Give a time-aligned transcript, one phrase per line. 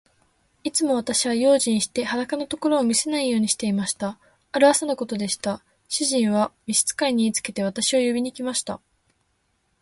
[0.63, 4.17] いつも私は用心して、裸のところを見せないようにしていました。
[4.51, 5.63] ある朝のことでした。
[5.89, 8.81] 主人は召使に言いつけて、私を呼びに来ました。